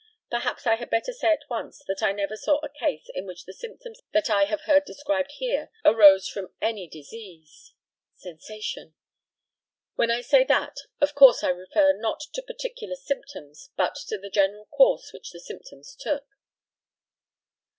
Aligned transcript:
Perhaps 0.31 0.65
I 0.65 0.77
had 0.77 0.89
better 0.89 1.13
say 1.13 1.27
at 1.31 1.47
once 1.47 1.83
that 1.85 2.01
I 2.01 2.11
never 2.11 2.35
saw 2.35 2.57
a 2.61 2.69
case 2.73 3.07
in 3.13 3.27
which 3.27 3.45
the 3.45 3.53
symptoms 3.53 4.01
that 4.13 4.31
I 4.31 4.45
have 4.45 4.61
heard 4.61 4.83
described 4.83 5.33
here 5.33 5.69
arose 5.85 6.27
from 6.27 6.51
any 6.59 6.87
disease. 6.87 7.73
(Sensation.) 8.15 8.95
When 9.93 10.09
I 10.09 10.21
say 10.21 10.43
that, 10.43 10.75
of 10.99 11.13
course 11.13 11.43
I 11.43 11.49
refer 11.49 11.93
not 11.93 12.21
to 12.33 12.41
particular 12.41 12.95
symptoms, 12.95 13.69
but 13.77 13.93
to 14.07 14.17
the 14.17 14.31
general 14.31 14.65
course 14.65 15.13
which 15.13 15.29
the 15.29 15.39
symptoms 15.39 15.95
took. 15.99 16.25